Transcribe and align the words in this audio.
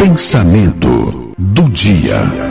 Pensamento 0.00 1.34
do 1.36 1.68
dia. 1.68 2.49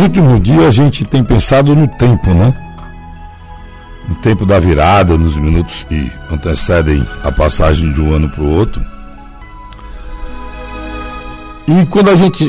Nos 0.00 0.08
últimos 0.08 0.40
dias 0.40 0.64
a 0.64 0.70
gente 0.70 1.04
tem 1.04 1.22
pensado 1.22 1.76
no 1.76 1.86
tempo, 1.86 2.32
né? 2.32 2.54
No 4.08 4.14
tempo 4.14 4.46
da 4.46 4.58
virada, 4.58 5.18
nos 5.18 5.36
minutos 5.36 5.84
que 5.86 6.10
antecedem 6.32 7.06
a 7.22 7.30
passagem 7.30 7.92
de 7.92 8.00
um 8.00 8.14
ano 8.14 8.30
para 8.30 8.42
o 8.42 8.48
outro. 8.48 8.82
E 11.68 11.84
quando 11.90 12.08
a 12.08 12.14
gente 12.14 12.48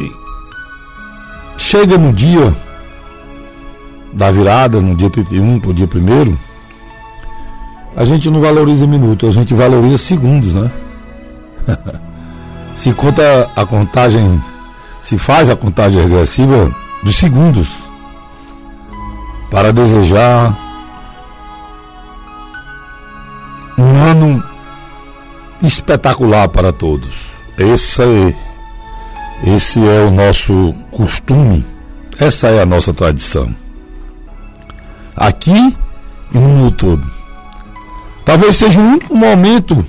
chega 1.58 1.98
no 1.98 2.14
dia 2.14 2.56
da 4.14 4.32
virada, 4.32 4.80
no 4.80 4.96
dia 4.96 5.10
31 5.10 5.60
para 5.60 5.72
o 5.72 5.74
dia 5.74 5.90
1 5.94 6.38
a 7.98 8.06
gente 8.06 8.30
não 8.30 8.40
valoriza 8.40 8.88
minutos, 8.88 9.28
a 9.28 9.34
gente 9.34 9.54
valoriza 9.54 9.98
segundos, 9.98 10.54
né? 10.54 10.72
se 12.76 12.94
conta 12.94 13.52
a 13.58 13.66
contagem, 13.66 14.42
se 15.02 15.18
faz 15.18 15.50
a 15.50 15.56
contagem 15.58 16.02
regressiva 16.02 16.74
dos 17.04 17.18
segundos 17.18 17.76
para 19.50 19.74
desejar 19.74 20.58
um 23.78 23.96
ano 24.04 24.44
espetacular 25.62 26.48
para 26.50 26.72
todos. 26.72 27.32
Esse 27.58 28.02
é, 28.02 28.36
esse 29.44 29.80
é 29.80 30.00
o 30.02 30.12
nosso 30.12 30.74
costume, 30.92 31.66
essa 32.20 32.48
é 32.48 32.62
a 32.62 32.66
nossa 32.66 32.94
tradição. 32.94 33.54
Aqui 35.16 35.76
e 36.34 36.38
no 36.38 36.48
mundo 36.48 36.72
todo. 36.76 37.12
Talvez 38.24 38.56
seja 38.56 38.80
o 38.80 38.84
único 38.84 39.16
momento 39.16 39.86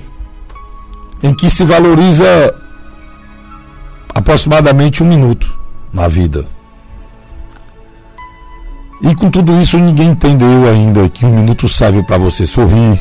em 1.21 1.33
que 1.33 1.49
se 1.49 1.63
valoriza 1.63 2.53
aproximadamente 4.13 5.01
um 5.01 5.07
minuto 5.07 5.51
na 5.93 6.07
vida. 6.07 6.45
E 9.03 9.13
com 9.13 9.29
tudo 9.29 9.59
isso 9.59 9.77
ninguém 9.77 10.11
entendeu 10.11 10.65
ainda 10.65 11.09
que 11.09 11.25
um 11.25 11.35
minuto 11.35 11.67
serve 11.67 12.01
para 12.03 12.17
você 12.17 12.47
sorrir, 12.47 12.97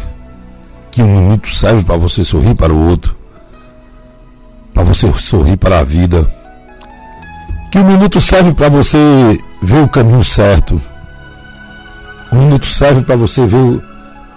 que 0.90 1.00
um 1.00 1.06
minuto 1.06 1.54
serve 1.54 1.84
para 1.84 1.96
você 1.96 2.24
sorrir 2.24 2.56
para 2.56 2.72
o 2.72 2.88
outro, 2.88 3.14
para 4.74 4.82
você 4.82 5.10
sorrir 5.12 5.56
para 5.56 5.78
a 5.78 5.84
vida, 5.84 6.28
que 7.70 7.78
um 7.78 7.84
minuto 7.84 8.20
serve 8.20 8.52
para 8.52 8.68
você 8.68 8.98
ver 9.62 9.84
o 9.84 9.88
caminho 9.88 10.24
certo, 10.24 10.82
um 12.32 12.38
minuto 12.38 12.66
serve 12.66 13.02
para 13.02 13.14
você 13.14 13.46
ver 13.46 13.56
o, 13.56 13.82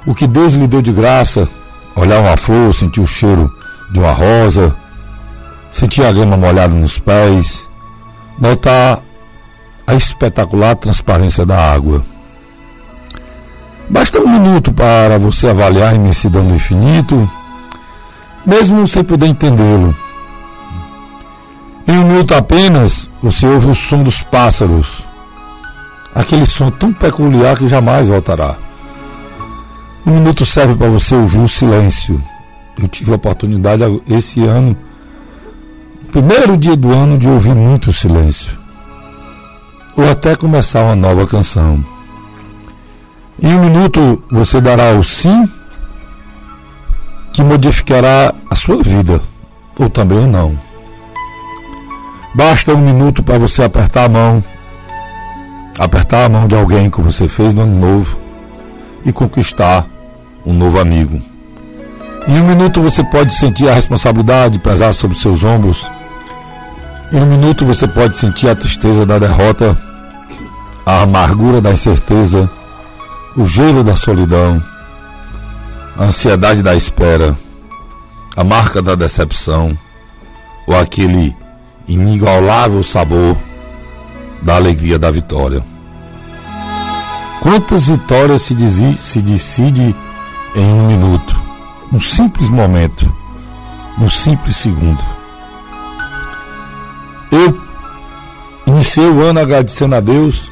o 0.05 0.13
que 0.13 0.27
Deus 0.27 0.53
lhe 0.53 0.67
deu 0.67 0.83
de 0.83 0.91
graça, 0.91 1.49
olhar 1.95 2.19
uma 2.19 2.37
flor, 2.37 2.75
sentir 2.75 3.01
o 3.01 3.07
cheiro 3.07 3.51
de 3.91 3.97
uma 3.97 4.11
rosa, 4.11 4.75
sentir 5.71 6.05
a 6.05 6.11
grama 6.11 6.37
molhada 6.37 6.75
nos 6.75 6.99
pés, 6.99 7.67
notar 8.39 9.01
a 9.87 9.93
espetacular 9.93 10.75
transparência 10.75 11.45
da 11.45 11.57
água. 11.57 12.03
Basta 13.89 14.19
um 14.19 14.27
minuto 14.27 14.73
para 14.73 15.19
você 15.19 15.47
avaliar 15.47 15.93
a 15.93 15.95
imensidão 15.95 16.45
do 16.47 16.55
infinito, 16.55 17.29
mesmo 18.45 18.87
sem 18.87 19.03
poder 19.03 19.27
entendê-lo. 19.27 19.95
Em 21.87 21.97
um 21.99 22.07
minuto 22.07 22.33
apenas, 22.33 23.09
você 23.21 23.45
ouve 23.45 23.67
o 23.67 23.75
som 23.75 24.01
dos 24.01 24.21
pássaros, 24.23 25.03
aquele 26.15 26.47
som 26.47 26.71
tão 26.71 26.91
peculiar 26.91 27.55
que 27.55 27.67
jamais 27.67 28.07
voltará. 28.07 28.55
Um 30.03 30.13
minuto 30.13 30.45
serve 30.45 30.75
para 30.75 30.87
você 30.87 31.13
ouvir 31.13 31.39
o 31.39 31.47
silêncio. 31.47 32.21
Eu 32.79 32.87
tive 32.87 33.11
a 33.11 33.15
oportunidade 33.15 33.83
esse 34.07 34.43
ano, 34.43 34.75
no 36.01 36.09
primeiro 36.09 36.57
dia 36.57 36.75
do 36.75 36.91
ano, 36.91 37.19
de 37.19 37.27
ouvir 37.27 37.53
muito 37.53 37.93
silêncio 37.93 38.64
ou 39.95 40.09
até 40.09 40.35
começar 40.35 40.83
uma 40.83 40.95
nova 40.95 41.25
canção. 41.25 41.83
Em 43.41 43.53
um 43.53 43.61
minuto 43.61 44.23
você 44.29 44.59
dará 44.61 44.93
o 44.93 45.03
sim 45.03 45.49
que 47.33 47.43
modificará 47.43 48.33
a 48.49 48.55
sua 48.55 48.81
vida, 48.81 49.21
ou 49.77 49.89
também 49.89 50.25
não. 50.25 50.57
Basta 52.33 52.73
um 52.73 52.81
minuto 52.81 53.21
para 53.21 53.37
você 53.37 53.63
apertar 53.63 54.05
a 54.05 54.09
mão, 54.09 54.43
apertar 55.77 56.25
a 56.25 56.29
mão 56.29 56.47
de 56.47 56.55
alguém 56.55 56.89
que 56.89 57.01
você 57.01 57.27
fez 57.27 57.53
no 57.53 57.63
ano 57.63 57.79
novo 57.79 58.17
e 59.05 59.11
conquistar 59.11 59.85
um 60.45 60.53
novo 60.53 60.79
amigo. 60.79 61.21
Em 62.27 62.39
um 62.39 62.47
minuto 62.47 62.81
você 62.81 63.03
pode 63.03 63.33
sentir 63.35 63.69
a 63.69 63.73
responsabilidade 63.73 64.59
pesar 64.59 64.93
sobre 64.93 65.17
seus 65.17 65.43
ombros 65.43 65.89
em 67.11 67.17
um 67.17 67.25
minuto 67.25 67.65
você 67.65 67.87
pode 67.87 68.17
sentir 68.17 68.49
a 68.49 68.55
tristeza 68.55 69.05
da 69.05 69.19
derrota, 69.19 69.77
a 70.85 71.01
amargura 71.01 71.61
da 71.61 71.71
incerteza, 71.71 72.49
o 73.35 73.45
gelo 73.45 73.83
da 73.83 73.95
solidão, 73.95 74.61
a 75.97 76.05
ansiedade 76.05 76.61
da 76.63 76.75
espera, 76.75 77.37
a 78.35 78.43
marca 78.43 78.81
da 78.81 78.95
decepção, 78.95 79.77
ou 80.67 80.77
aquele 80.77 81.35
inigualável 81.87 82.83
sabor 82.83 83.37
da 84.41 84.55
alegria 84.55 84.97
da 84.97 85.11
vitória. 85.11 85.63
Quantas 87.39 87.87
vitórias 87.87 88.41
se, 88.41 88.55
se 88.97 89.21
decide 89.21 89.95
em 90.55 90.73
um 90.73 90.87
minuto, 90.87 91.39
um 91.93 91.99
simples 91.99 92.49
momento, 92.49 93.11
um 93.99 94.09
simples 94.09 94.57
segundo? 94.57 95.03
Iniciei 98.85 99.09
o 99.09 99.21
ano 99.23 99.39
agradecendo 99.39 99.95
a 99.95 99.99
Deus 99.99 100.51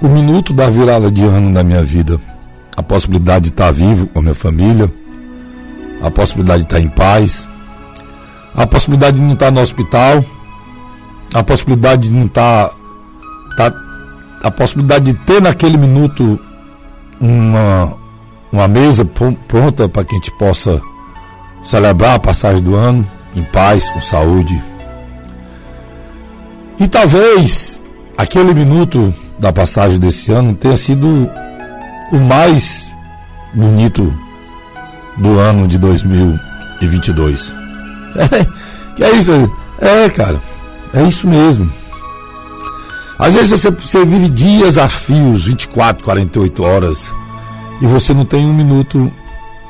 o 0.00 0.06
minuto 0.08 0.52
da 0.52 0.70
virada 0.70 1.10
de 1.10 1.24
ano 1.24 1.50
na 1.50 1.64
minha 1.64 1.82
vida. 1.82 2.20
A 2.76 2.82
possibilidade 2.82 3.46
de 3.46 3.50
estar 3.50 3.72
vivo 3.72 4.06
com 4.06 4.20
a 4.20 4.22
minha 4.22 4.34
família, 4.34 4.90
a 6.00 6.10
possibilidade 6.10 6.60
de 6.60 6.66
estar 6.66 6.80
em 6.80 6.88
paz, 6.88 7.46
a 8.54 8.64
possibilidade 8.64 9.16
de 9.16 9.22
não 9.22 9.34
estar 9.34 9.50
no 9.50 9.60
hospital, 9.60 10.24
a 11.34 11.42
possibilidade 11.42 12.02
de 12.02 12.12
não 12.12 12.26
estar, 12.26 12.70
estar 13.50 13.72
a 14.42 14.50
possibilidade 14.50 15.06
de 15.06 15.14
ter 15.14 15.42
naquele 15.42 15.76
minuto 15.76 16.38
uma, 17.20 17.92
uma 18.52 18.68
mesa 18.68 19.04
pronta 19.48 19.88
para 19.88 20.04
que 20.04 20.14
a 20.14 20.18
gente 20.18 20.30
possa 20.38 20.80
celebrar 21.62 22.14
a 22.14 22.20
passagem 22.20 22.62
do 22.62 22.76
ano 22.76 23.06
em 23.34 23.42
paz, 23.42 23.90
com 23.90 24.00
saúde, 24.00 24.62
e 26.82 26.88
talvez 26.88 27.80
aquele 28.18 28.52
minuto 28.52 29.14
da 29.38 29.52
passagem 29.52 30.00
desse 30.00 30.32
ano 30.32 30.52
tenha 30.52 30.76
sido 30.76 31.30
o 32.10 32.18
mais 32.18 32.88
bonito 33.54 34.12
do 35.16 35.38
ano 35.38 35.68
de 35.68 35.78
2022. 35.78 37.54
É, 38.14 38.28
que 38.94 39.02
é 39.02 39.10
isso? 39.12 39.32
É, 39.80 40.10
cara, 40.10 40.38
é 40.92 41.02
isso 41.02 41.26
mesmo. 41.26 41.72
Às 43.18 43.32
vezes 43.32 43.48
você, 43.48 43.70
você 43.70 44.04
vive 44.04 44.28
dias 44.28 44.76
a 44.76 44.86
fios, 44.86 45.46
24, 45.46 46.04
48 46.04 46.62
horas, 46.62 47.14
e 47.80 47.86
você 47.86 48.12
não 48.12 48.26
tem 48.26 48.44
um 48.44 48.52
minuto 48.52 49.10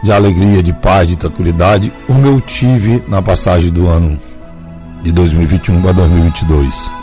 de 0.03 0.11
alegria, 0.11 0.61
de 0.61 0.73
paz, 0.73 1.07
de 1.07 1.15
tranquilidade, 1.15 1.93
como 2.05 2.27
eu 2.27 2.41
tive 2.41 3.01
na 3.07 3.23
passagem 3.23 3.71
do 3.71 3.87
ano 3.87 4.19
de 5.05 5.13
2021 5.13 5.81
para 5.81 5.93
2022 5.93 7.02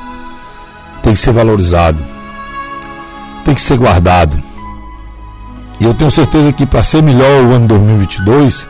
tem 1.09 1.15
que 1.15 1.21
ser 1.21 1.31
valorizado, 1.31 1.97
tem 3.43 3.55
que 3.55 3.61
ser 3.61 3.77
guardado. 3.77 4.39
E 5.79 5.83
eu 5.83 5.93
tenho 5.95 6.11
certeza 6.11 6.53
que 6.53 6.67
para 6.67 6.83
ser 6.83 7.01
melhor 7.01 7.45
o 7.45 7.53
ano 7.53 7.67
2022, 7.67 8.67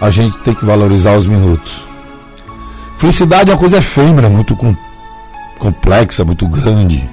a 0.00 0.10
gente 0.10 0.36
tem 0.38 0.56
que 0.56 0.64
valorizar 0.64 1.16
os 1.16 1.28
minutos. 1.28 1.86
Felicidade 2.98 3.50
é 3.50 3.52
uma 3.52 3.60
coisa 3.60 3.78
efêmera, 3.78 4.28
muito 4.28 4.56
com, 4.56 4.74
complexa, 5.60 6.24
muito 6.24 6.48
grande. 6.48 7.08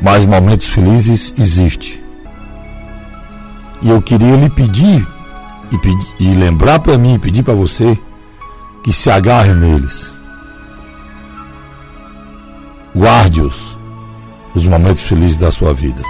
Mas 0.00 0.24
momentos 0.24 0.68
felizes 0.68 1.34
existem. 1.36 2.00
E 3.80 3.90
eu 3.90 4.00
queria 4.00 4.36
lhe 4.36 4.50
pedir 4.50 5.04
e, 5.72 6.24
e 6.24 6.34
lembrar 6.34 6.78
para 6.78 6.96
mim, 6.96 7.18
pedir 7.18 7.42
para 7.42 7.54
você 7.54 7.98
que 8.84 8.92
se 8.92 9.10
agarre 9.10 9.52
neles 9.52 10.12
Guarde-os, 12.94 13.78
os 14.54 14.66
momentos 14.66 15.02
felizes 15.02 15.36
da 15.36 15.50
sua 15.50 15.72
vida. 15.72 16.02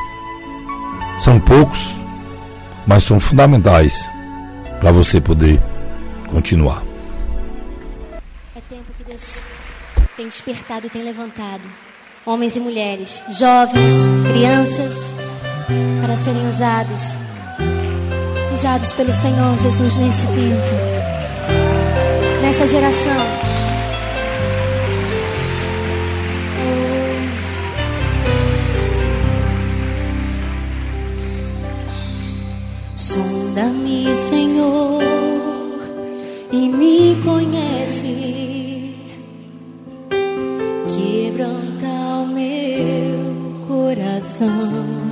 São 1.19 1.39
poucos, 1.39 1.95
mas 2.87 3.05
são 3.05 3.21
fundamentais 3.21 3.95
para 4.81 4.91
você 4.91 5.21
poder 5.21 5.61
continuar. 6.29 6.83
É 8.57 8.61
tempo 8.69 8.93
que 8.99 9.05
Deus 9.05 9.41
tem 10.17 10.27
despertado 10.27 10.87
e 10.87 10.91
tem 10.91 11.05
levantado 11.05 11.63
homens 12.27 12.57
e 12.57 12.61
mulheres, 12.61 13.23
jovens, 13.31 14.09
crianças, 14.33 15.15
para 16.01 16.17
serem 16.17 16.49
usados, 16.49 17.17
usados 18.53 18.93
pelo 18.93 19.13
Senhor 19.13 19.57
Jesus 19.59 19.97
nesse 19.97 20.27
tempo, 20.27 20.73
nessa 22.43 22.67
geração. 22.67 23.42
Sonda-me, 33.53 34.15
Senhor, 34.15 35.03
e 36.51 36.69
me 36.69 37.17
conhece. 37.23 38.95
Quebranta 40.89 41.87
o 41.87 42.27
meu 42.29 43.67
coração. 43.69 45.12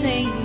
sing. 0.00 0.39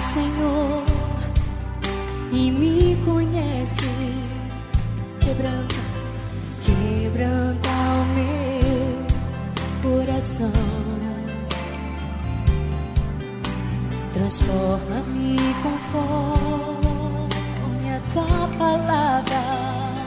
Senhor, 0.00 0.82
e 2.32 2.50
me 2.50 2.96
conhece. 3.04 3.84
Quebranta, 5.20 5.74
quebranta 6.62 7.68
o 7.68 8.04
meu 8.14 9.04
coração. 9.82 10.50
Transforma-me 14.14 15.36
conforme 15.62 17.28
a 17.90 18.00
tua 18.12 18.48
palavra. 18.58 19.99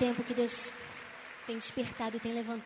Tempo 0.00 0.24
que 0.24 0.32
Deus 0.32 0.72
tem 1.46 1.58
despertado 1.58 2.16
e 2.16 2.20
tem 2.20 2.32
levantado. 2.32 2.58